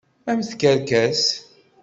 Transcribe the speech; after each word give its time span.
A 0.29 0.31
mm 0.37 0.41
tkerkas. 0.49 1.21